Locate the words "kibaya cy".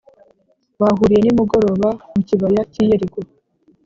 2.27-2.79